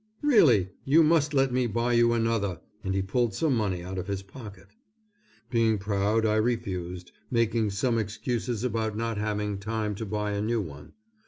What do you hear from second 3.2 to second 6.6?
some money out of his pocket. Being proud, I